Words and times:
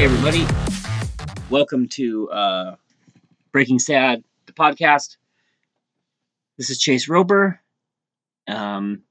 everybody. 0.00 0.46
Welcome 1.50 1.86
to 1.88 2.30
uh, 2.30 2.76
Breaking 3.52 3.78
Sad, 3.78 4.24
the 4.46 4.54
podcast. 4.54 5.18
This 6.56 6.70
is 6.70 6.78
Chase 6.78 7.06
Roper. 7.06 7.60
Um, 8.48 9.02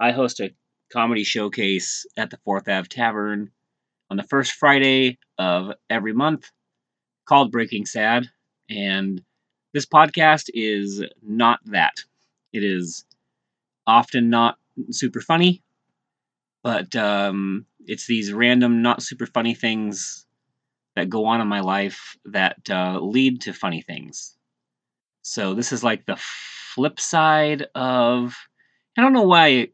I 0.00 0.12
host 0.12 0.40
a 0.40 0.54
comedy 0.90 1.22
showcase 1.22 2.06
at 2.16 2.30
the 2.30 2.38
Fourth 2.46 2.66
Ave 2.66 2.88
Tavern 2.88 3.50
on 4.08 4.16
the 4.16 4.22
first 4.22 4.52
Friday 4.52 5.18
of 5.36 5.72
every 5.90 6.14
month 6.14 6.50
called 7.28 7.52
Breaking 7.52 7.84
Sad. 7.84 8.30
And 8.70 9.22
this 9.74 9.84
podcast 9.84 10.44
is 10.54 11.04
not 11.22 11.60
that. 11.66 11.92
It 12.54 12.64
is 12.64 13.04
often 13.86 14.30
not 14.30 14.56
super 14.92 15.20
funny, 15.20 15.62
but 16.66 16.96
um, 16.96 17.64
it's 17.86 18.08
these 18.08 18.32
random, 18.32 18.82
not 18.82 19.00
super 19.00 19.24
funny 19.24 19.54
things 19.54 20.26
that 20.96 21.08
go 21.08 21.24
on 21.26 21.40
in 21.40 21.46
my 21.46 21.60
life 21.60 22.16
that 22.24 22.56
uh, 22.68 22.98
lead 22.98 23.40
to 23.42 23.52
funny 23.52 23.82
things. 23.82 24.36
So 25.22 25.54
this 25.54 25.70
is 25.70 25.84
like 25.84 26.06
the 26.06 26.16
flip 26.16 26.98
side 26.98 27.68
of. 27.76 28.34
I 28.98 29.02
don't 29.02 29.12
know 29.12 29.22
why 29.22 29.46
I 29.46 29.68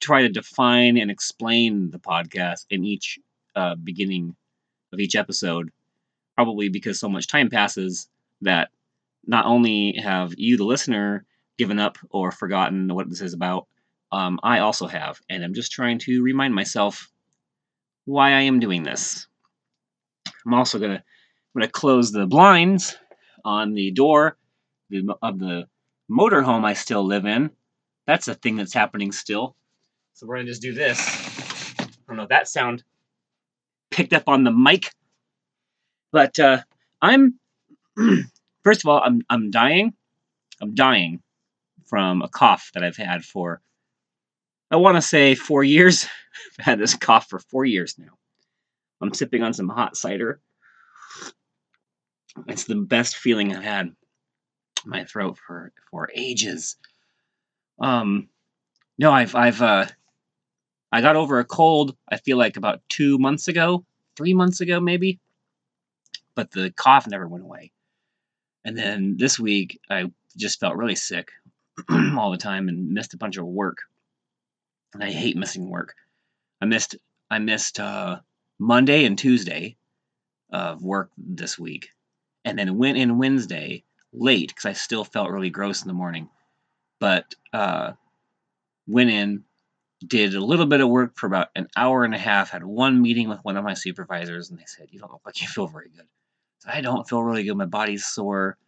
try 0.00 0.22
to 0.22 0.30
define 0.30 0.96
and 0.96 1.10
explain 1.10 1.90
the 1.90 1.98
podcast 1.98 2.64
in 2.70 2.86
each 2.86 3.18
uh, 3.54 3.74
beginning 3.74 4.34
of 4.94 4.98
each 4.98 5.16
episode. 5.16 5.70
Probably 6.36 6.70
because 6.70 6.98
so 6.98 7.10
much 7.10 7.26
time 7.26 7.50
passes 7.50 8.08
that 8.40 8.70
not 9.26 9.44
only 9.44 9.92
have 10.02 10.32
you, 10.38 10.56
the 10.56 10.64
listener, 10.64 11.26
given 11.58 11.78
up 11.78 11.98
or 12.08 12.32
forgotten 12.32 12.94
what 12.94 13.10
this 13.10 13.20
is 13.20 13.34
about, 13.34 13.66
um, 14.12 14.40
I 14.42 14.58
also 14.58 14.86
have, 14.86 15.20
and 15.28 15.44
I'm 15.44 15.54
just 15.54 15.72
trying 15.72 15.98
to 16.00 16.22
remind 16.22 16.54
myself 16.54 17.10
why 18.04 18.32
I 18.32 18.40
am 18.42 18.58
doing 18.58 18.82
this. 18.82 19.26
I'm 20.44 20.54
also 20.54 20.78
gonna 20.78 20.94
I'm 21.54 21.60
gonna 21.60 21.70
close 21.70 22.12
the 22.12 22.26
blinds 22.26 22.96
on 23.44 23.74
the 23.74 23.90
door 23.90 24.36
of 25.22 25.38
the 25.38 25.68
motorhome 26.10 26.64
I 26.64 26.74
still 26.74 27.04
live 27.04 27.24
in. 27.24 27.50
That's 28.06 28.28
a 28.28 28.34
thing 28.34 28.56
that's 28.56 28.74
happening 28.74 29.12
still. 29.12 29.54
So 30.14 30.26
we're 30.26 30.36
gonna 30.36 30.48
just 30.48 30.62
do 30.62 30.74
this. 30.74 30.98
I 31.78 31.86
don't 32.08 32.16
know 32.16 32.26
that 32.26 32.48
sound 32.48 32.82
picked 33.90 34.12
up 34.12 34.24
on 34.28 34.44
the 34.44 34.50
mic, 34.50 34.92
but 36.10 36.38
uh, 36.38 36.62
I'm 37.00 37.38
first 38.64 38.82
of 38.82 38.88
all 38.88 39.00
I'm 39.04 39.22
I'm 39.30 39.50
dying. 39.50 39.94
I'm 40.60 40.74
dying 40.74 41.22
from 41.86 42.22
a 42.22 42.28
cough 42.28 42.70
that 42.74 42.84
I've 42.84 42.96
had 42.96 43.24
for 43.24 43.60
I 44.70 44.76
want 44.76 44.96
to 44.96 45.02
say 45.02 45.34
four 45.34 45.64
years. 45.64 46.06
I've 46.58 46.64
had 46.64 46.78
this 46.78 46.94
cough 46.94 47.28
for 47.28 47.38
four 47.38 47.64
years 47.64 47.96
now. 47.98 48.18
I'm 49.00 49.14
sipping 49.14 49.42
on 49.42 49.52
some 49.52 49.68
hot 49.68 49.96
cider. 49.96 50.40
It's 52.46 52.64
the 52.64 52.76
best 52.76 53.16
feeling 53.16 53.54
I've 53.54 53.64
had 53.64 53.94
my 54.84 55.04
throat 55.04 55.38
for 55.38 55.72
for 55.90 56.10
ages. 56.14 56.76
Um, 57.80 58.28
no, 58.98 59.10
I've 59.12 59.34
I've 59.34 59.60
uh, 59.60 59.86
I 60.92 61.00
got 61.00 61.16
over 61.16 61.38
a 61.38 61.44
cold. 61.44 61.96
I 62.08 62.18
feel 62.18 62.36
like 62.36 62.56
about 62.56 62.82
two 62.88 63.18
months 63.18 63.48
ago, 63.48 63.84
three 64.16 64.34
months 64.34 64.60
ago 64.60 64.80
maybe, 64.80 65.18
but 66.34 66.50
the 66.50 66.70
cough 66.70 67.06
never 67.06 67.26
went 67.26 67.44
away. 67.44 67.72
And 68.64 68.76
then 68.76 69.16
this 69.18 69.38
week, 69.38 69.80
I 69.90 70.10
just 70.36 70.60
felt 70.60 70.76
really 70.76 70.94
sick 70.94 71.30
all 72.16 72.30
the 72.30 72.36
time 72.36 72.68
and 72.68 72.90
missed 72.90 73.14
a 73.14 73.18
bunch 73.18 73.36
of 73.36 73.46
work. 73.46 73.78
And 74.92 75.04
I 75.04 75.10
hate 75.10 75.36
missing 75.36 75.68
work. 75.68 75.94
I 76.60 76.66
missed 76.66 76.96
I 77.30 77.38
missed 77.38 77.78
uh, 77.78 78.20
Monday 78.58 79.04
and 79.04 79.16
Tuesday 79.16 79.76
of 80.50 80.82
work 80.82 81.10
this 81.16 81.58
week, 81.58 81.90
and 82.44 82.58
then 82.58 82.76
went 82.76 82.98
in 82.98 83.18
Wednesday 83.18 83.84
late 84.12 84.48
because 84.48 84.66
I 84.66 84.72
still 84.72 85.04
felt 85.04 85.30
really 85.30 85.50
gross 85.50 85.82
in 85.82 85.88
the 85.88 85.94
morning. 85.94 86.28
But 86.98 87.34
uh, 87.52 87.92
went 88.86 89.10
in, 89.10 89.44
did 90.06 90.34
a 90.34 90.44
little 90.44 90.66
bit 90.66 90.80
of 90.80 90.88
work 90.88 91.16
for 91.16 91.26
about 91.26 91.48
an 91.54 91.68
hour 91.76 92.04
and 92.04 92.14
a 92.14 92.18
half. 92.18 92.50
Had 92.50 92.64
one 92.64 93.00
meeting 93.00 93.28
with 93.28 93.38
one 93.44 93.56
of 93.56 93.64
my 93.64 93.74
supervisors, 93.74 94.50
and 94.50 94.58
they 94.58 94.66
said, 94.66 94.88
"You 94.90 94.98
don't 94.98 95.12
look 95.12 95.22
like 95.24 95.40
you 95.40 95.46
feel 95.46 95.68
very 95.68 95.88
good." 95.88 96.06
So 96.58 96.70
I 96.72 96.80
don't 96.80 97.08
feel 97.08 97.22
really 97.22 97.44
good. 97.44 97.56
My 97.56 97.64
body's 97.64 98.06
sore. 98.06 98.58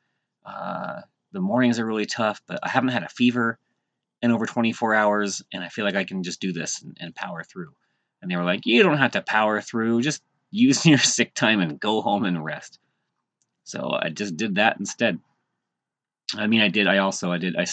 Uh, 0.47 1.03
the 1.33 1.41
mornings 1.41 1.79
are 1.79 1.87
really 1.87 2.07
tough, 2.07 2.41
but 2.47 2.61
I 2.63 2.69
haven't 2.69 2.91
had 2.91 3.03
a 3.03 3.09
fever 3.09 3.59
in 4.23 4.31
over 4.31 4.47
24 4.47 4.95
hours, 4.95 5.43
and 5.53 5.65
I 5.65 5.69
feel 5.69 5.85
like 5.85 5.97
I 5.97 6.05
can 6.05 6.23
just 6.23 6.41
do 6.41 6.53
this 6.53 6.83
and, 6.83 6.97
and 7.01 7.15
power 7.15 7.43
through. 7.43 7.75
And 8.21 8.31
they 8.31 8.37
were 8.37 8.45
like, 8.45 8.65
you 8.65 8.83
don't 8.83 8.99
have 8.99 9.13
to 9.13 9.23
power 9.23 9.61
through, 9.61 10.03
just 10.03 10.23
use 10.51 10.87
your 10.87 10.99
sick 10.99 11.35
time 11.35 11.61
and 11.61 11.81
go 11.81 12.01
home 12.01 12.25
and 12.25 12.45
rest. 12.45 12.79
So 13.65 13.99
I 14.01 14.11
just 14.11 14.37
did 14.37 14.57
that 14.57 14.79
instead. 14.79 15.19
I 16.37 16.47
mean, 16.47 16.61
I 16.61 16.69
did. 16.69 16.87
I 16.87 16.99
also 16.99 17.33
I 17.33 17.39
did. 17.39 17.57
I 17.57 17.67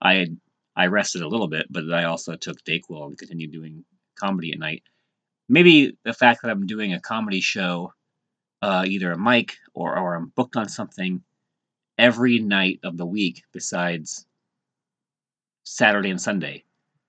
I 0.00 0.28
I 0.76 0.86
rested 0.86 1.22
a 1.22 1.28
little 1.28 1.48
bit, 1.48 1.66
but 1.70 1.92
I 1.92 2.04
also 2.04 2.36
took 2.36 2.62
Dayquil 2.64 3.06
and 3.06 3.18
continued 3.18 3.52
doing 3.52 3.84
comedy 4.14 4.52
at 4.52 4.58
night. 4.58 4.82
Maybe 5.48 5.96
the 6.04 6.12
fact 6.12 6.42
that 6.42 6.50
I'm 6.50 6.66
doing 6.66 6.92
a 6.92 7.00
comedy 7.00 7.40
show, 7.40 7.92
uh, 8.62 8.84
either 8.86 9.12
a 9.12 9.18
mic 9.18 9.56
or 9.74 9.98
or 9.98 10.14
I'm 10.14 10.32
booked 10.34 10.56
on 10.56 10.68
something 10.68 11.22
every 11.98 12.38
night 12.38 12.80
of 12.84 12.96
the 12.96 13.06
week 13.06 13.42
besides 13.52 14.26
Saturday 15.64 16.10
and 16.10 16.20
Sunday. 16.20 16.64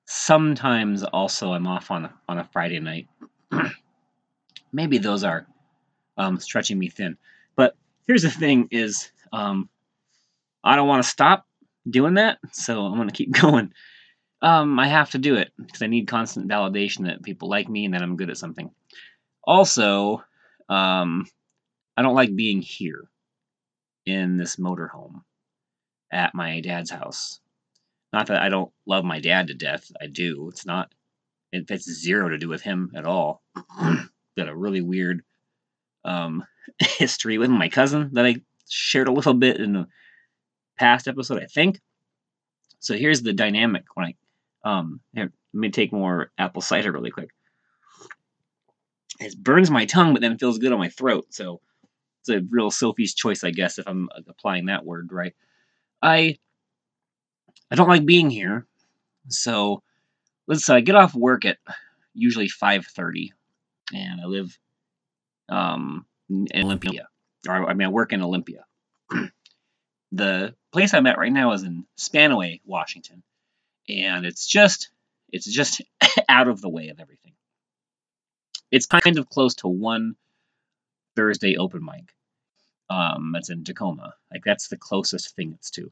Sometimes 0.05 1.03
also 1.03 1.53
I'm 1.53 1.67
off 1.67 1.91
on 1.91 2.09
on 2.27 2.39
a 2.39 2.43
Friday 2.43 2.79
night. 2.79 3.07
Maybe 4.73 4.97
those 4.97 5.23
are 5.23 5.47
um, 6.17 6.39
stretching 6.39 6.77
me 6.77 6.89
thin. 6.89 7.17
But 7.55 7.75
here's 8.07 8.23
the 8.23 8.29
thing: 8.29 8.67
is 8.71 9.11
um, 9.31 9.69
I 10.63 10.75
don't 10.75 10.87
want 10.87 11.03
to 11.03 11.09
stop 11.09 11.45
doing 11.89 12.15
that, 12.15 12.39
so 12.51 12.85
I'm 12.85 12.95
going 12.95 13.09
to 13.09 13.13
keep 13.13 13.31
going. 13.41 13.73
Um, 14.41 14.77
I 14.77 14.87
have 14.87 15.11
to 15.11 15.17
do 15.17 15.35
it 15.35 15.51
because 15.57 15.81
I 15.81 15.87
need 15.87 16.07
constant 16.07 16.49
validation 16.49 17.05
that 17.05 17.23
people 17.23 17.49
like 17.49 17.69
me 17.69 17.85
and 17.85 17.93
that 17.93 18.01
I'm 18.01 18.17
good 18.17 18.29
at 18.29 18.37
something. 18.37 18.71
Also, 19.45 20.21
um, 20.67 21.25
I 21.95 22.01
don't 22.01 22.15
like 22.15 22.35
being 22.35 22.61
here 22.61 23.09
in 24.05 24.37
this 24.37 24.57
motorhome 24.57 25.21
at 26.11 26.35
my 26.35 26.59
dad's 26.59 26.91
house. 26.91 27.39
Not 28.13 28.27
that 28.27 28.41
I 28.41 28.49
don't 28.49 28.71
love 28.85 29.03
my 29.03 29.19
dad 29.19 29.47
to 29.47 29.55
death. 29.55 29.91
I 29.99 30.05
do. 30.05 30.47
It's 30.49 30.65
not. 30.65 30.93
It, 31.51 31.69
it's 31.69 31.91
zero 31.91 32.29
to 32.29 32.37
do 32.37 32.47
with 32.47 32.61
him 32.61 32.91
at 32.95 33.05
all. 33.05 33.41
Got 34.37 34.47
a 34.47 34.55
really 34.55 34.81
weird 34.81 35.23
um, 36.05 36.43
history 36.79 37.39
with 37.39 37.49
my 37.49 37.69
cousin 37.69 38.11
that 38.13 38.25
I 38.25 38.35
shared 38.69 39.07
a 39.07 39.11
little 39.11 39.33
bit 39.33 39.57
in 39.57 39.73
the 39.73 39.87
past 40.77 41.07
episode, 41.07 41.41
I 41.41 41.47
think. 41.47 41.79
So 42.79 42.95
here's 42.95 43.21
the 43.21 43.33
dynamic 43.33 43.85
when 43.95 44.07
I 44.07 44.15
um 44.65 45.01
here, 45.13 45.31
let 45.53 45.59
me 45.59 45.69
take 45.69 45.91
more 45.91 46.31
apple 46.37 46.61
cider 46.61 46.91
really 46.91 47.11
quick. 47.11 47.29
It 49.19 49.37
burns 49.37 49.69
my 49.69 49.85
tongue, 49.85 50.13
but 50.13 50.21
then 50.21 50.37
feels 50.37 50.57
good 50.57 50.71
on 50.71 50.79
my 50.79 50.89
throat. 50.89 51.27
So 51.29 51.61
it's 52.21 52.29
a 52.29 52.41
real 52.49 52.71
Sophie's 52.71 53.13
choice, 53.13 53.43
I 53.43 53.51
guess, 53.51 53.77
if 53.77 53.87
I'm 53.87 54.09
applying 54.27 54.65
that 54.67 54.85
word 54.85 55.09
right. 55.11 55.33
I 56.01 56.37
I 57.73 57.75
don't 57.75 57.89
like 57.89 58.05
being 58.05 58.29
here. 58.29 58.67
So 59.29 59.81
let's 60.45 60.69
uh, 60.69 60.79
get 60.79 60.93
off 60.93 61.15
work 61.15 61.43
at 61.43 61.57
usually 62.13 62.47
5:30, 62.47 63.31
and 63.91 64.21
I 64.21 64.25
live 64.25 64.57
um, 65.49 66.05
in 66.29 66.47
Olympia. 66.55 67.09
Or 67.47 67.67
I 67.67 67.73
mean, 67.73 67.87
I 67.87 67.91
work 67.91 68.13
in 68.13 68.21
Olympia. 68.21 68.65
the 70.11 70.53
place 70.71 70.93
I'm 70.93 71.07
at 71.07 71.17
right 71.17 71.31
now 71.31 71.53
is 71.53 71.63
in 71.63 71.87
Spanaway, 71.97 72.61
Washington, 72.63 73.23
and 73.89 74.23
it's 74.23 74.45
just 74.45 74.89
it's 75.31 75.51
just 75.51 75.81
out 76.29 76.47
of 76.47 76.61
the 76.61 76.69
way 76.69 76.89
of 76.89 76.99
everything. 76.99 77.33
It's 78.69 78.85
kind 78.85 79.17
of 79.17 79.29
close 79.29 79.55
to 79.55 79.67
one 79.67 80.15
Thursday 81.15 81.57
open 81.57 81.83
mic. 81.83 82.13
Um, 82.91 83.31
that's 83.33 83.49
in 83.49 83.63
Tacoma. 83.63 84.13
Like 84.31 84.43
that's 84.45 84.67
the 84.67 84.77
closest 84.77 85.35
thing 85.35 85.53
it's 85.57 85.71
to 85.71 85.91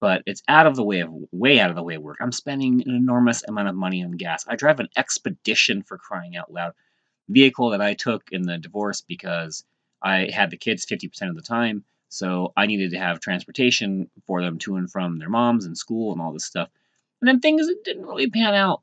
but 0.00 0.22
it's 0.26 0.42
out 0.48 0.66
of 0.66 0.76
the 0.76 0.84
way 0.84 1.00
of 1.00 1.10
way 1.32 1.58
out 1.60 1.70
of 1.70 1.76
the 1.76 1.82
way 1.82 1.94
of 1.94 2.02
work. 2.02 2.18
I'm 2.20 2.32
spending 2.32 2.82
an 2.86 2.94
enormous 2.94 3.42
amount 3.46 3.68
of 3.68 3.74
money 3.74 4.04
on 4.04 4.12
gas. 4.12 4.44
I 4.46 4.56
drive 4.56 4.80
an 4.80 4.88
expedition 4.96 5.82
for 5.82 5.98
crying 5.98 6.36
out 6.36 6.52
loud 6.52 6.74
vehicle 7.28 7.70
that 7.70 7.80
I 7.80 7.94
took 7.94 8.30
in 8.30 8.42
the 8.42 8.58
divorce 8.58 9.00
because 9.00 9.64
I 10.02 10.30
had 10.32 10.50
the 10.50 10.56
kids 10.56 10.86
50% 10.86 11.28
of 11.28 11.34
the 11.34 11.42
time, 11.42 11.84
so 12.08 12.52
I 12.56 12.66
needed 12.66 12.92
to 12.92 12.98
have 12.98 13.20
transportation 13.20 14.10
for 14.26 14.42
them 14.42 14.58
to 14.60 14.76
and 14.76 14.90
from 14.90 15.18
their 15.18 15.30
moms 15.30 15.64
and 15.64 15.76
school 15.76 16.12
and 16.12 16.20
all 16.20 16.32
this 16.32 16.44
stuff. 16.44 16.68
And 17.20 17.28
then 17.28 17.40
things 17.40 17.68
didn't 17.84 18.06
really 18.06 18.30
pan 18.30 18.54
out 18.54 18.82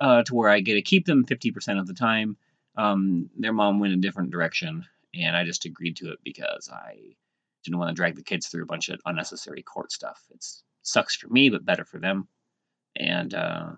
uh, 0.00 0.22
to 0.24 0.34
where 0.34 0.50
I 0.50 0.60
get 0.60 0.74
to 0.74 0.82
keep 0.82 1.06
them 1.06 1.24
50% 1.24 1.80
of 1.80 1.86
the 1.86 1.94
time. 1.94 2.36
Um, 2.76 3.30
their 3.36 3.52
mom 3.52 3.80
went 3.80 3.94
a 3.94 3.96
different 3.96 4.30
direction, 4.30 4.86
and 5.14 5.36
I 5.36 5.44
just 5.44 5.64
agreed 5.64 5.96
to 5.96 6.12
it 6.12 6.18
because 6.22 6.70
I 6.72 7.16
didn't 7.64 7.78
want 7.78 7.90
to 7.90 7.94
drag 7.94 8.16
the 8.16 8.22
kids 8.22 8.48
through 8.48 8.62
a 8.62 8.66
bunch 8.66 8.88
of 8.88 9.00
unnecessary 9.06 9.62
court 9.62 9.92
stuff. 9.92 10.22
It 10.30 10.44
sucks 10.82 11.16
for 11.16 11.28
me, 11.28 11.50
but 11.50 11.64
better 11.64 11.84
for 11.84 11.98
them. 11.98 12.28
And 12.96 13.34
uh, 13.34 13.70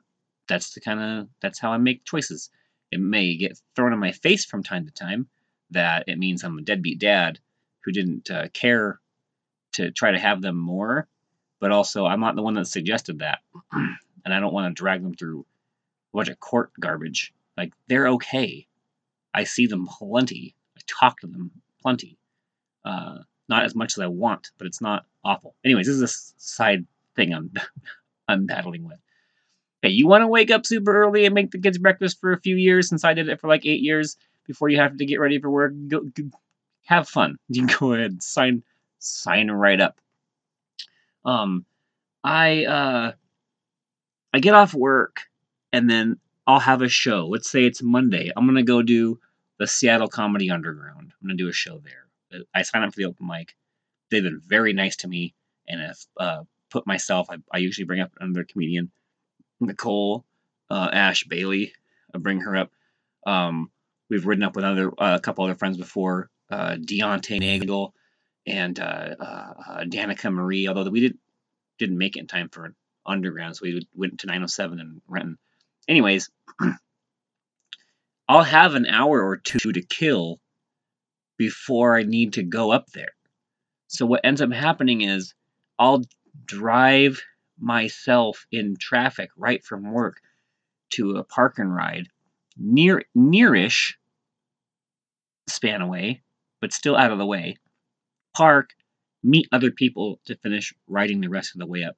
that's 0.49 0.75
the 0.75 0.81
kind 0.81 1.00
of 1.00 1.29
that's 1.40 1.58
how 1.58 1.73
I 1.73 1.79
make 1.79 2.05
choices. 2.05 2.50
It 2.90 3.00
may 3.00 3.37
get 3.37 3.58
thrown 3.75 3.93
in 3.93 3.99
my 3.99 4.12
face 4.12 4.44
from 4.44 4.62
time 4.62 4.87
to 4.87 4.93
time 4.93 5.29
that 5.70 6.05
it 6.06 6.19
means 6.19 6.44
I'm 6.44 6.58
a 6.58 6.62
deadbeat 6.62 6.99
dad 6.99 7.38
who 7.84 7.93
didn't 7.93 8.31
uh, 8.31 8.49
care 8.52 9.00
to 9.73 9.90
try 9.90 10.11
to 10.12 10.19
have 10.19 10.43
them 10.43 10.56
more, 10.56 11.08
but 11.61 11.73
also 11.73 12.05
I'm 12.05 12.20
not 12.20 12.37
the 12.37 12.43
one 12.43 12.55
that 12.55 12.67
suggested 12.67 13.20
that, 13.20 13.40
and 13.73 14.35
I 14.35 14.40
don't 14.40 14.52
want 14.52 14.75
to 14.75 14.81
drag 14.81 15.02
them 15.02 15.14
through 15.14 15.46
a 16.12 16.17
bunch 16.17 16.28
of 16.28 16.38
court 16.40 16.73
garbage. 16.78 17.32
Like 17.56 17.73
they're 17.88 18.08
okay. 18.08 18.67
I 19.35 19.44
see 19.44 19.67
them 19.67 19.87
plenty. 19.87 20.55
I 20.76 20.81
talk 20.87 21.20
to 21.20 21.26
them 21.26 21.50
plenty. 21.81 22.19
Uh, 22.85 23.19
not 23.52 23.64
as 23.64 23.75
much 23.75 23.99
as 23.99 24.02
I 24.02 24.06
want, 24.06 24.50
but 24.56 24.66
it's 24.66 24.81
not 24.81 25.04
awful. 25.22 25.54
Anyways, 25.62 25.87
this 25.87 25.96
is 25.96 26.02
a 26.02 26.32
side 26.38 26.87
thing 27.14 27.34
I'm 27.34 27.52
I'm 28.28 28.46
battling 28.46 28.84
with. 28.84 28.99
Hey, 29.82 29.90
you 29.90 30.06
want 30.06 30.22
to 30.22 30.26
wake 30.26 30.50
up 30.50 30.64
super 30.64 30.96
early 31.02 31.26
and 31.26 31.34
make 31.34 31.50
the 31.50 31.60
kids 31.60 31.76
breakfast 31.76 32.19
for 32.19 32.32
a 32.32 32.40
few 32.40 32.56
years 32.56 32.88
since 32.88 33.04
I 33.04 33.12
did 33.12 33.28
it 33.28 33.40
for 33.40 33.49
like 33.49 33.66
eight 33.66 33.82
years 33.82 34.16
before 34.46 34.70
you 34.70 34.78
have 34.78 34.96
to 34.96 35.04
get 35.04 35.20
ready 35.20 35.38
for 35.38 35.50
work? 35.50 35.75
Go, 35.88 36.00
go 36.00 36.31
have 36.87 37.08
fun. 37.08 37.37
You 37.49 37.66
can 37.66 37.78
go 37.78 37.93
ahead 37.93 38.22
sign 38.22 38.62
sign 39.00 39.50
right 39.50 39.81
up. 39.81 40.00
Um, 41.26 41.66
I 42.25 42.64
uh, 42.64 43.12
I 44.32 44.38
get 44.38 44.54
off 44.54 44.72
work 44.72 45.20
and 45.75 45.90
then 45.90 46.16
I'll 46.46 46.58
have 46.60 46.81
a 46.81 46.88
show. 46.88 47.26
Let's 47.26 47.50
say 47.50 47.64
it's 47.64 47.82
Monday. 47.82 48.31
I'm 48.34 48.46
gonna 48.46 48.62
go 48.62 48.81
do 48.81 49.20
the 49.58 49.66
Seattle 49.66 50.08
Comedy 50.08 50.50
Underground. 50.50 51.12
I'm 51.12 51.28
gonna 51.28 51.37
do 51.37 51.49
a 51.49 51.52
show 51.52 51.78
there. 51.84 52.01
I 52.55 52.62
sign 52.62 52.82
up 52.82 52.93
for 52.93 52.99
the 52.99 53.06
open 53.06 53.26
mic. 53.26 53.55
They've 54.11 54.23
been 54.23 54.40
very 54.44 54.73
nice 54.73 54.96
to 54.96 55.08
me, 55.08 55.34
and 55.67 55.81
have 55.81 55.99
uh, 56.19 56.43
put 56.70 56.87
myself. 56.87 57.29
I, 57.31 57.37
I, 57.52 57.58
usually 57.58 57.84
bring 57.84 58.00
up 58.00 58.12
another 58.20 58.44
comedian, 58.44 58.90
Nicole 59.61 60.25
uh, 60.70 60.88
Ash 60.93 61.25
Bailey. 61.25 61.73
I 62.14 62.19
bring 62.19 62.40
her 62.40 62.56
up. 62.56 62.70
Um, 63.26 63.70
we've 64.11 64.26
ridden 64.26 64.44
up 64.44 64.56
with 64.56 64.64
other 64.64 64.88
uh, 64.88 65.17
a 65.17 65.20
couple 65.20 65.44
other 65.44 65.55
friends 65.55 65.76
before. 65.76 66.31
Uh, 66.50 66.76
Deontay 66.76 67.40
Nagel 67.40 67.94
and 68.46 68.78
uh, 68.78 69.14
uh, 69.19 69.85
Danica 69.85 70.32
Marie. 70.32 70.69
Although 70.69 70.90
we 70.90 71.00
didn't 71.00 71.20
didn't 71.78 71.99
make 71.99 72.17
it 72.17 72.20
in 72.20 72.26
time 72.26 72.49
for 72.49 72.75
underground, 73.06 73.56
so 73.56 73.62
we 73.64 73.87
went 73.94 74.20
to 74.20 74.26
907 74.26 74.81
and 74.81 75.00
Renton. 75.08 75.38
Anyways, 75.88 76.31
I'll 78.28 78.43
have 78.43 78.75
an 78.75 78.87
hour 78.87 79.23
or 79.23 79.37
two 79.37 79.73
to 79.73 79.82
kill 79.82 80.40
before 81.42 81.96
I 81.96 82.04
need 82.04 82.34
to 82.34 82.44
go 82.44 82.70
up 82.70 82.86
there. 82.92 83.14
So 83.88 84.06
what 84.06 84.20
ends 84.22 84.40
up 84.40 84.52
happening 84.52 85.00
is 85.00 85.34
I'll 85.76 86.04
drive 86.44 87.20
myself 87.58 88.46
in 88.52 88.76
traffic 88.78 89.30
right 89.36 89.64
from 89.64 89.92
work 89.92 90.20
to 90.90 91.16
a 91.16 91.24
park 91.24 91.58
and 91.58 91.74
ride 91.74 92.06
near 92.56 93.02
nearish 93.18 93.94
Spanaway, 95.50 96.20
but 96.60 96.72
still 96.72 96.96
out 96.96 97.10
of 97.10 97.18
the 97.18 97.26
way. 97.26 97.56
Park, 98.32 98.70
meet 99.24 99.48
other 99.50 99.72
people 99.72 100.20
to 100.26 100.36
finish 100.36 100.72
riding 100.86 101.20
the 101.20 101.28
rest 101.28 101.56
of 101.56 101.58
the 101.58 101.66
way 101.66 101.82
up 101.82 101.96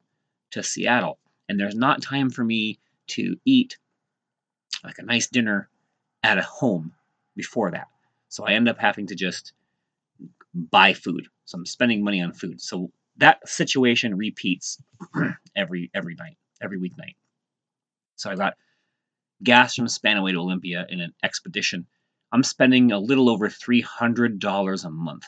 to 0.52 0.62
Seattle. 0.62 1.18
And 1.50 1.60
there's 1.60 1.74
not 1.74 2.00
time 2.00 2.30
for 2.30 2.44
me 2.44 2.78
to 3.08 3.36
eat 3.44 3.76
like 4.82 4.98
a 4.98 5.02
nice 5.02 5.28
dinner 5.28 5.68
at 6.22 6.38
a 6.38 6.42
home 6.42 6.94
before 7.36 7.72
that. 7.72 7.88
So 8.34 8.44
I 8.44 8.54
end 8.54 8.68
up 8.68 8.80
having 8.80 9.06
to 9.06 9.14
just 9.14 9.52
buy 10.52 10.92
food. 10.92 11.28
So 11.44 11.56
I'm 11.56 11.66
spending 11.66 12.02
money 12.02 12.20
on 12.20 12.32
food. 12.32 12.60
So 12.60 12.90
that 13.18 13.48
situation 13.48 14.16
repeats 14.16 14.82
every 15.56 15.88
every 15.94 16.16
night, 16.16 16.36
every 16.60 16.80
weeknight. 16.80 17.14
So 18.16 18.32
I 18.32 18.34
got 18.34 18.54
gas 19.44 19.76
from 19.76 19.86
Spanaway 19.86 20.32
to 20.32 20.40
Olympia 20.40 20.84
in 20.88 21.00
an 21.00 21.12
expedition. 21.22 21.86
I'm 22.32 22.42
spending 22.42 22.90
a 22.90 22.98
little 22.98 23.30
over 23.30 23.48
$300 23.48 24.84
a 24.84 24.90
month. 24.90 25.26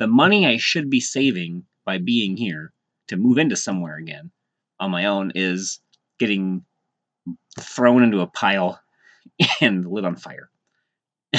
The 0.00 0.08
money 0.08 0.44
I 0.44 0.56
should 0.56 0.90
be 0.90 0.98
saving 0.98 1.66
by 1.84 1.98
being 1.98 2.36
here 2.36 2.72
to 3.08 3.16
move 3.16 3.38
into 3.38 3.54
somewhere 3.54 3.96
again 3.96 4.32
on 4.80 4.90
my 4.90 5.04
own 5.04 5.30
is 5.36 5.78
getting 6.18 6.64
thrown 7.60 8.02
into 8.02 8.22
a 8.22 8.26
pile 8.26 8.80
and 9.60 9.86
lit 9.86 10.04
on 10.04 10.16
fire. 10.16 10.50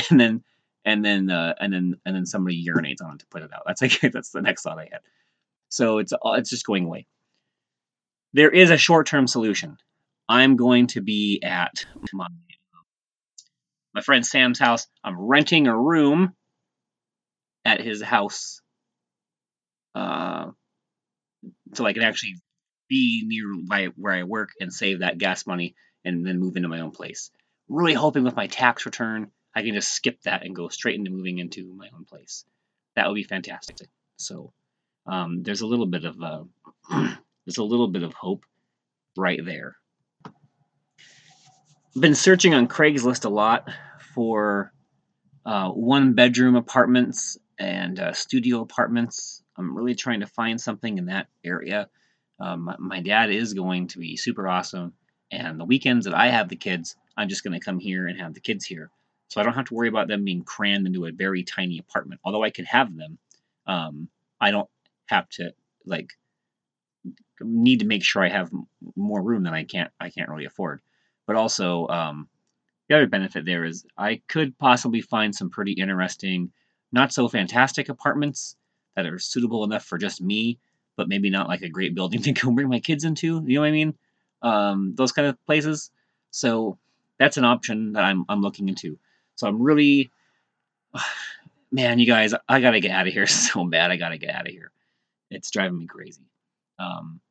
And 0.10 0.18
then 0.18 0.44
and 0.86 1.04
then 1.04 1.30
uh, 1.30 1.54
and 1.60 1.74
then 1.74 1.96
and 2.06 2.16
then 2.16 2.26
somebody 2.26 2.66
urinates 2.66 3.04
on 3.04 3.16
it 3.16 3.20
to 3.20 3.26
put 3.28 3.44
it 3.44 3.52
out. 3.54 3.64
That's 3.66 3.82
like 3.82 4.00
that's 4.14 4.32
the 4.32 4.42
next 4.42 4.64
thought 4.64 4.80
I 4.80 4.90
had. 4.92 5.02
So 5.70 6.00
it's 6.00 6.14
uh, 6.14 6.18
it's 6.34 6.50
just 6.50 6.66
going 6.66 6.86
away. 6.86 7.08
There 8.34 8.50
is 8.50 8.70
a 8.72 8.78
short-term 8.78 9.28
solution. 9.28 9.78
I'm 10.28 10.56
going 10.56 10.88
to 10.88 11.02
be 11.02 11.42
at 11.44 11.86
my 12.14 12.28
my 13.94 14.02
friend 14.02 14.26
Sam's 14.26 14.60
house. 14.60 14.88
I'm 15.04 15.20
renting 15.20 15.68
a 15.68 15.78
room 15.78 16.34
at 17.66 17.82
his 17.82 18.02
house, 18.02 18.62
uh, 19.94 20.48
so 21.74 21.86
I 21.86 21.94
can 21.94 22.04
actually 22.04 22.36
be 22.88 23.24
near 23.26 23.46
where 23.96 24.14
I 24.14 24.24
work 24.24 24.50
and 24.60 24.74
save 24.74 25.00
that 25.00 25.18
gas 25.18 25.46
money 25.46 25.76
and 26.04 26.26
then 26.26 26.40
move 26.40 26.56
into 26.56 26.68
my 26.68 26.82
own 26.82 26.92
place. 26.92 27.32
Really 27.70 27.94
hoping 27.94 28.24
with 28.24 28.36
my 28.36 28.48
tax 28.48 28.86
return 28.86 29.32
I 29.56 29.64
can 29.64 29.74
just 29.74 29.92
skip 29.92 30.22
that 30.24 30.46
and 30.46 30.56
go 30.56 30.70
straight 30.70 30.96
into 30.96 31.12
moving 31.12 31.40
into 31.40 31.74
my 31.74 31.90
own 31.94 32.06
place. 32.06 32.46
That 32.96 33.08
would 33.08 33.16
be 33.16 33.24
fantastic. 33.24 33.88
So 34.18 34.54
um, 35.06 35.44
there's 35.44 35.62
a 35.62 35.68
little 35.68 35.86
bit 35.86 36.06
of 36.06 36.22
uh, 36.22 36.44
there's 37.46 37.58
a 37.58 37.64
little 37.64 37.88
bit 37.88 38.04
of 38.04 38.14
hope 38.14 38.46
right 39.18 39.44
there. 39.44 39.76
Been 42.00 42.16
searching 42.16 42.54
on 42.54 42.68
Craigslist 42.68 43.26
a 43.26 43.30
lot 43.30 43.70
for 44.14 44.72
uh, 45.46 45.70
one 45.70 46.14
bedroom 46.14 46.56
apartments 46.56 47.38
and 47.60 48.00
uh, 48.00 48.14
studio 48.14 48.62
apartments. 48.62 49.44
I'm 49.58 49.76
really 49.76 49.96
trying 49.96 50.22
to 50.22 50.28
find 50.28 50.60
something 50.60 50.98
in 50.98 51.08
that 51.08 51.28
area. 51.44 51.90
Um, 52.40 52.62
my, 52.62 52.76
my 52.80 53.02
dad 53.02 53.30
is 53.30 53.54
going 53.54 53.88
to 53.88 54.00
be 54.00 54.16
super 54.16 54.48
awesome, 54.48 54.94
and 55.32 55.60
the 55.60 55.66
weekends 55.66 56.06
that 56.06 56.16
I 56.16 56.30
have 56.30 56.50
the 56.50 56.56
kids, 56.56 56.96
I'm 57.18 57.28
just 57.28 57.44
going 57.44 57.60
to 57.60 57.64
come 57.64 57.78
here 57.78 58.08
and 58.08 58.20
have 58.20 58.34
the 58.34 58.40
kids 58.40 58.66
here. 58.66 58.90
So 59.32 59.40
I 59.40 59.46
don't 59.46 59.54
have 59.54 59.68
to 59.68 59.74
worry 59.74 59.88
about 59.88 60.10
them 60.10 60.26
being 60.26 60.44
crammed 60.44 60.86
into 60.86 61.06
a 61.06 61.12
very 61.14 61.44
tiny 61.44 61.80
apartment. 61.80 62.20
Although 62.26 62.44
I 62.44 62.50
could 62.50 62.66
have 62.66 62.94
them, 62.98 63.18
um, 63.66 64.10
I 64.42 64.52
don't 64.52 64.70
have 65.06 65.30
to 65.30 65.54
like 65.86 66.10
need 67.40 67.80
to 67.80 67.86
make 67.86 68.04
sure 68.04 68.22
I 68.22 68.28
have 68.28 68.52
more 68.98 69.22
room 69.22 69.44
than 69.44 69.54
I 69.54 69.64
can't 69.64 69.90
I 70.02 70.10
can't 70.10 70.28
really 70.28 70.44
afford. 70.44 70.82
But 71.28 71.38
also, 71.38 71.88
um, 71.88 72.28
the 72.90 72.96
other 72.96 73.08
benefit 73.08 73.46
there 73.46 73.64
is 73.64 73.86
I 73.98 74.22
could 74.28 74.58
possibly 74.58 75.00
find 75.00 75.34
some 75.34 75.50
pretty 75.50 75.72
interesting, 75.72 76.52
not 76.92 77.14
so 77.14 77.30
fantastic 77.30 77.88
apartments 77.88 78.58
that 78.98 79.06
are 79.06 79.18
suitable 79.18 79.64
enough 79.64 79.86
for 79.86 79.98
just 79.98 80.22
me, 80.22 80.60
but 80.98 81.08
maybe 81.08 81.30
not 81.30 81.48
like 81.48 81.62
a 81.62 81.70
great 81.70 81.96
building 81.96 82.22
to 82.24 82.34
go 82.34 82.52
bring 82.52 82.68
my 82.68 82.82
kids 82.82 83.06
into. 83.06 83.42
You 83.46 83.56
know 83.56 83.62
what 83.62 83.68
I 83.68 83.72
mean? 83.72 83.94
Um, 84.42 84.94
those 84.96 85.14
kind 85.14 85.30
of 85.30 85.42
places. 85.46 85.90
So 86.32 86.78
that's 87.18 87.38
an 87.38 87.46
option 87.46 87.94
that 87.94 88.04
I'm 88.04 88.26
I'm 88.28 88.42
looking 88.42 88.68
into. 88.68 89.00
So 89.36 89.48
I'm 89.48 89.62
really, 89.62 90.12
man, 91.72 92.00
you 92.00 92.06
guys, 92.06 92.34
I 92.48 92.60
gotta 92.60 92.80
get 92.80 92.92
out 92.92 93.08
of 93.08 93.14
here 93.14 93.28
so 93.28 93.66
bad. 93.66 93.92
I 93.92 93.98
gotta 93.98 94.18
get 94.18 94.34
out 94.34 94.48
of 94.48 94.54
here. 94.54 94.72
It's 95.30 95.52
driving 95.52 95.80
me 95.80 95.88
crazy. 95.88 96.26
Um, 96.80 97.22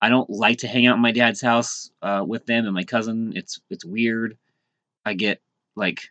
I 0.00 0.08
don't 0.08 0.30
like 0.30 0.58
to 0.58 0.68
hang 0.68 0.86
out 0.86 0.96
in 0.96 1.02
my 1.02 1.12
dad's 1.12 1.40
house 1.40 1.90
uh, 2.02 2.24
with 2.26 2.46
them 2.46 2.66
and 2.66 2.74
my 2.74 2.84
cousin. 2.84 3.32
It's 3.34 3.60
it's 3.68 3.84
weird. 3.84 4.36
I 5.04 5.14
get 5.14 5.40
like, 5.74 6.02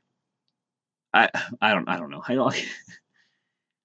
I 1.13 1.30
I 1.62 1.74
don't 1.74 1.88
I 1.88 1.98
don't 1.98 2.10
know. 2.10 2.24
I 2.27 2.36
don't. 2.36 2.56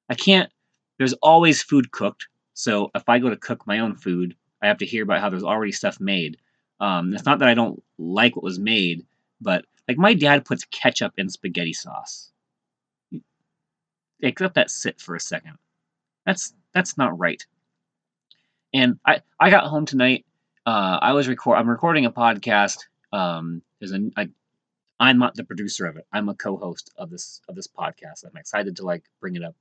I 0.09 0.15
can't. 0.15 0.51
There's 0.99 1.15
always 1.15 1.63
food 1.63 1.91
cooked. 1.93 2.27
So 2.55 2.91
if 2.95 3.09
I 3.09 3.19
go 3.19 3.31
to 3.31 3.37
cook 3.37 3.67
my 3.67 3.79
own 3.79 3.95
food, 3.95 4.37
I 4.61 4.67
have 4.67 4.79
to 4.79 4.87
hear 4.87 5.03
about 5.03 5.21
how 5.21 5.31
there's 5.31 5.45
already 5.45 5.73
stuff 5.73 6.01
made. 6.01 6.37
Um, 6.81 7.15
it's 7.15 7.25
not 7.25 7.39
that 7.39 7.49
I 7.49 7.55
don't 7.55 7.83
like 7.99 8.37
what 8.37 8.45
was 8.45 8.59
made, 8.59 9.07
but 9.41 9.65
like 9.89 9.99
my 9.99 10.15
dad 10.15 10.45
puts 10.45 10.65
ketchup 10.65 11.15
in 11.17 11.29
spaghetti 11.29 11.73
sauce. 11.73 12.31
Like 14.23 14.41
let 14.41 14.55
that 14.55 14.71
sit 14.71 15.01
for 15.01 15.15
a 15.15 15.21
second. 15.21 15.59
That's 16.25 16.55
that's 16.73 16.97
not 16.97 17.19
right. 17.19 17.45
And 18.73 18.99
I 19.07 19.23
I 19.41 19.51
got 19.51 19.65
home 19.65 19.87
tonight. 19.87 20.25
Uh, 20.65 20.99
I 21.03 21.13
was 21.13 21.29
record. 21.29 21.59
I'm 21.59 21.69
recording 21.69 22.07
a 22.07 22.13
podcast. 22.13 22.79
Um, 23.13 23.63
there's 23.81 23.93
a 23.93 24.11
I, 24.17 24.29
I'm 25.01 25.19
not 25.19 25.35
the 25.35 25.45
producer 25.45 25.87
of 25.87 25.97
it. 25.97 26.07
I'm 26.13 26.29
a 26.29 26.35
co-host 26.35 26.93
of 26.97 27.11
this 27.11 27.41
of 27.49 27.57
this 27.57 27.67
podcast. 27.67 28.25
I'm 28.25 28.37
excited 28.37 28.77
to 28.77 28.85
like 28.85 29.05
bring 29.21 29.35
it 29.35 29.43
up 29.43 29.57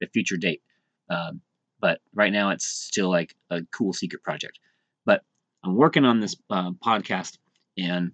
at 0.00 0.08
a 0.08 0.10
future 0.10 0.38
date. 0.38 0.62
Um, 1.10 1.42
but 1.80 2.00
right 2.14 2.32
now 2.32 2.50
it's 2.50 2.66
still 2.66 3.10
like 3.10 3.34
a 3.50 3.62
cool 3.70 3.92
secret 3.92 4.22
project. 4.22 4.58
But 5.04 5.22
I'm 5.62 5.76
working 5.76 6.06
on 6.06 6.20
this 6.20 6.34
uh, 6.48 6.70
podcast, 6.84 7.36
and 7.76 8.12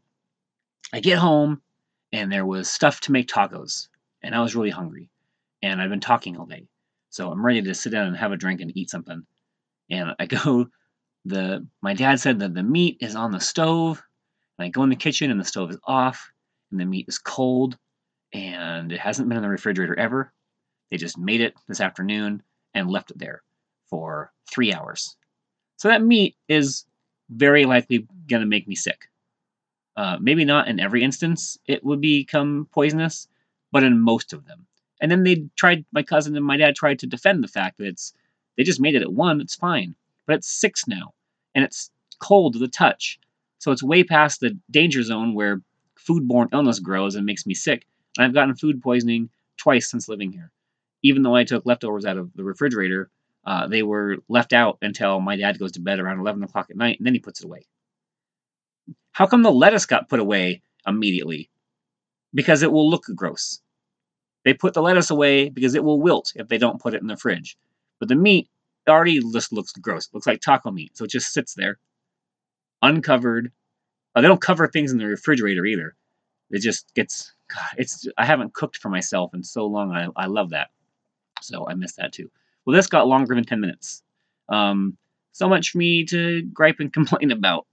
I 0.93 1.01
get 1.01 1.19
home 1.19 1.63
and 2.13 2.31
there 2.31 2.45
was 2.45 2.69
stuff 2.69 3.01
to 3.03 3.13
make 3.13 3.29
tacos, 3.29 3.89
and 4.23 4.35
I 4.35 4.43
was 4.43 4.55
really 4.55 4.71
hungry, 4.71 5.09
and 5.63 5.81
I've 5.81 5.89
been 5.89 6.01
talking 6.01 6.37
all 6.37 6.45
day, 6.45 6.67
so 7.09 7.31
I'm 7.31 7.45
ready 7.45 7.63
to 7.63 7.75
sit 7.75 7.91
down 7.91 8.07
and 8.07 8.17
have 8.17 8.33
a 8.33 8.37
drink 8.37 8.61
and 8.61 8.77
eat 8.77 8.91
something. 8.91 9.25
And 9.91 10.15
I 10.19 10.27
go, 10.45 10.67
the 11.25 11.67
my 11.81 11.95
dad 11.95 12.21
said 12.21 12.41
that 12.41 12.55
the 12.55 12.63
meat 12.63 12.99
is 13.01 13.17
on 13.17 13.33
the 13.33 13.41
stove, 13.41 14.03
and 14.59 14.67
I 14.67 14.69
go 14.69 14.83
in 14.83 14.91
the 14.91 14.97
kitchen 14.97 15.31
and 15.31 15.41
the 15.41 15.45
stove 15.45 15.71
is 15.71 15.79
off, 15.85 16.31
and 16.71 16.79
the 16.79 16.85
meat 16.85 17.07
is 17.09 17.19
cold, 17.19 17.79
and 18.35 18.93
it 18.93 19.01
hasn't 19.01 19.29
been 19.29 19.39
in 19.39 19.43
the 19.43 19.49
refrigerator 19.49 19.99
ever. 19.99 20.33
They 20.91 20.99
just 20.99 21.17
made 21.17 21.41
it 21.41 21.55
this 21.69 21.81
afternoon 21.81 22.43
and 22.75 22.91
left 22.91 23.11
it 23.11 23.19
there 23.19 23.43
for 23.89 24.31
three 24.51 24.75
hours. 24.75 25.17
So 25.77 25.89
that 25.89 26.03
meat 26.03 26.37
is 26.49 26.85
very 27.31 27.65
likely 27.65 28.07
going 28.29 28.43
to 28.43 28.47
make 28.47 28.69
me 28.69 28.75
sick. 28.75 29.09
Uh, 29.97 30.17
maybe 30.21 30.45
not 30.45 30.69
in 30.69 30.81
every 30.81 31.03
instance 31.03 31.59
it 31.67 31.85
would 31.85 32.01
become 32.01 32.67
poisonous, 32.73 33.29
but 33.73 33.85
in 33.85 34.01
most 34.01 34.33
of 34.33 34.47
them. 34.47 34.67
And 35.01 35.11
then 35.11 35.25
they 35.25 35.45
tried, 35.57 35.85
my 35.93 36.03
cousin 36.03 36.37
and 36.37 36.45
my 36.45 36.57
dad 36.57 36.77
tried 36.77 37.01
to 37.01 37.07
defend 37.07 37.43
the 37.43 37.49
fact 37.49 37.79
that 37.79 37.87
it's, 37.87 38.15
they 38.57 38.63
just 38.63 38.81
made 38.81 38.95
it 38.95 39.03
at 39.03 39.13
one, 39.13 39.41
it's 39.41 39.55
fine. 39.55 39.95
But 40.27 40.37
it's 40.37 40.49
six 40.49 40.87
now, 40.87 41.13
and 41.55 41.65
it's 41.65 41.91
cold 42.21 42.53
to 42.55 42.59
the 42.59 42.69
touch. 42.69 43.19
So 43.59 43.73
it's 43.73 43.83
way 43.83 44.05
past 44.05 44.41
the 44.41 44.57
danger 44.71 45.03
zone 45.03 45.35
where 45.35 45.61
foodborne 45.99 46.53
illness 46.53 46.79
grows 46.79 47.15
and 47.15 47.27
makes 47.27 47.47
me 47.47 47.55
sick. 47.55 47.87
And 48.17 48.25
I've 48.25 48.35
gotten 48.35 48.55
food 48.55 48.83
poisoning 48.83 49.31
twice 49.57 49.91
since 49.91 50.09
living 50.09 50.33
here. 50.33 50.51
Even 51.03 51.23
though 51.23 51.35
I 51.35 51.45
took 51.45 51.67
leftovers 51.67 52.05
out 52.05 52.17
of 52.17 52.33
the 52.35 52.45
refrigerator, 52.45 53.11
uh, 53.45 53.67
they 53.67 53.83
were 53.83 54.19
left 54.29 54.53
out 54.53 54.79
until 54.83 55.21
my 55.21 55.37
dad 55.37 55.59
goes 55.59 55.73
to 55.73 55.81
bed 55.81 55.99
around 55.99 56.21
11 56.21 56.43
o'clock 56.45 56.71
at 56.71 56.77
night, 56.77 56.99
and 56.99 57.07
then 57.07 57.15
he 57.15 57.21
puts 57.21 57.41
it 57.41 57.47
away. 57.47 57.67
How 59.13 59.27
come 59.27 59.43
the 59.43 59.53
lettuce 59.53 59.87
got 59.87 60.09
put 60.09 60.21
away 60.21 60.63
immediately? 60.87 61.51
Because 62.35 62.63
it 62.63 62.73
will 62.73 62.89
look 62.89 63.05
gross. 63.15 63.61
They 64.45 64.55
put 64.55 64.75
the 64.75 64.83
lettuce 64.83 65.11
away 65.11 65.49
because 65.51 65.75
it 65.75 65.85
will 65.85 66.01
wilt 66.01 66.33
if 66.35 66.49
they 66.49 66.59
don't 66.59 66.81
put 66.81 66.95
it 66.95 67.01
in 67.03 67.07
the 67.07 67.17
fridge. 67.17 67.57
But 68.01 68.09
the 68.09 68.17
meat 68.17 68.49
already 68.89 69.21
just 69.33 69.53
looks 69.53 69.73
gross. 69.73 70.07
It 70.07 70.15
looks 70.15 70.27
like 70.27 70.41
taco 70.41 70.71
meat, 70.71 70.97
so 70.97 71.05
it 71.05 71.11
just 71.11 71.33
sits 71.33 71.55
there, 71.55 71.79
uncovered. 72.81 73.53
Uh, 74.15 74.21
they 74.21 74.29
don't 74.29 74.41
cover 74.41 74.67
things 74.67 74.93
in 74.93 74.99
the 74.99 75.07
refrigerator 75.07 75.65
either. 75.65 75.95
It 76.51 76.61
just 76.61 76.93
gets. 76.95 77.33
God, 77.55 77.75
it's. 77.79 78.07
I 78.19 78.25
haven't 78.25 78.55
cooked 78.55 78.79
for 78.79 78.89
myself 78.89 79.35
in 79.35 79.43
so 79.45 79.67
long. 79.67 79.93
I 79.93 80.09
I 80.17 80.27
love 80.27 80.51
that. 80.51 80.71
So 81.41 81.67
I 81.69 81.75
miss 81.75 81.95
that 81.95 82.13
too. 82.13 82.31
Well, 82.65 82.77
this 82.77 82.89
got 82.89 83.07
longer 83.09 83.35
than 83.35 83.45
ten 83.45 83.61
minutes. 83.61 84.03
Um, 84.49 84.97
so 85.33 85.49
much 85.49 85.71
for 85.71 85.79
me 85.79 86.05
to 86.07 86.43
gripe 86.43 86.81
and 86.81 86.93
complain 86.99 87.31
about. 87.31 87.67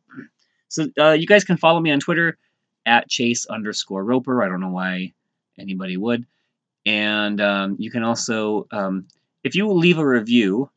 So 0.69 0.87
uh, 0.97 1.11
you 1.11 1.27
guys 1.27 1.43
can 1.43 1.57
follow 1.57 1.79
me 1.79 1.91
on 1.91 1.99
Twitter 1.99 2.37
at 2.85 3.09
chase 3.09 3.45
underscore 3.45 4.03
roper. 4.03 4.43
I 4.43 4.47
don't 4.47 4.61
know 4.61 4.69
why 4.69 5.13
anybody 5.59 5.97
would. 5.97 6.25
And 6.85 7.41
um, 7.41 7.75
you 7.77 7.91
can 7.91 8.03
also, 8.03 8.67
um, 8.71 9.07
if 9.43 9.55
you 9.55 9.71
leave 9.71 9.97
a 9.97 10.07
review 10.07 10.69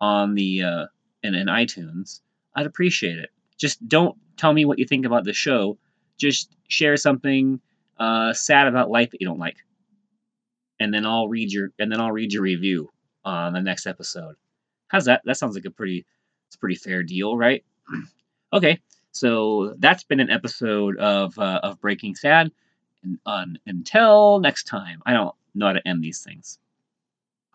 on 0.00 0.34
the 0.34 0.62
uh, 0.62 0.86
in, 1.22 1.34
in 1.34 1.46
iTunes, 1.46 2.20
I'd 2.54 2.66
appreciate 2.66 3.18
it. 3.18 3.30
Just 3.58 3.86
don't 3.88 4.16
tell 4.36 4.52
me 4.52 4.64
what 4.64 4.78
you 4.78 4.84
think 4.84 5.06
about 5.06 5.24
the 5.24 5.32
show. 5.32 5.78
Just 6.18 6.54
share 6.68 6.96
something 6.96 7.60
uh, 7.98 8.32
sad 8.32 8.68
about 8.68 8.90
life 8.90 9.10
that 9.10 9.20
you 9.20 9.26
don't 9.26 9.38
like, 9.38 9.56
and 10.78 10.92
then 10.92 11.06
I'll 11.06 11.28
read 11.28 11.52
your 11.52 11.70
and 11.78 11.90
then 11.90 12.00
I'll 12.00 12.12
read 12.12 12.32
your 12.32 12.42
review 12.42 12.90
on 13.24 13.52
the 13.52 13.60
next 13.60 13.86
episode. 13.86 14.36
How's 14.88 15.06
that? 15.06 15.22
That 15.24 15.36
sounds 15.36 15.54
like 15.54 15.64
a 15.64 15.70
pretty 15.70 16.06
it's 16.48 16.56
a 16.56 16.58
pretty 16.58 16.76
fair 16.76 17.02
deal, 17.02 17.36
right? 17.36 17.64
okay, 18.52 18.80
so 19.16 19.74
that's 19.78 20.04
been 20.04 20.20
an 20.20 20.30
episode 20.30 20.98
of 20.98 21.38
uh, 21.38 21.60
of 21.62 21.80
Breaking 21.80 22.14
Sad. 22.14 22.52
And, 23.24 23.58
until 23.66 24.40
next 24.40 24.64
time, 24.64 25.00
I 25.06 25.12
don't 25.12 25.34
know 25.54 25.66
how 25.66 25.72
to 25.72 25.88
end 25.88 26.02
these 26.02 26.22
things. 26.22 26.58